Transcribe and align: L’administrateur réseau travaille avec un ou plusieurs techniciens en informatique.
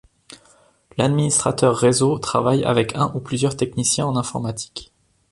L’administrateur 0.97 1.75
réseau 1.77 2.17
travaille 2.17 2.63
avec 2.63 2.95
un 2.95 3.11
ou 3.13 3.19
plusieurs 3.19 3.55
techniciens 3.55 4.07
en 4.07 4.15
informatique. 4.15 4.91